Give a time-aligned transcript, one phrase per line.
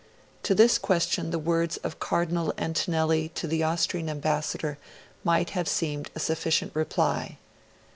[0.41, 4.79] To this question the words of Cardinal Antonelli to the Austrian Ambassador
[5.23, 7.37] might have seemed a sufficient reply.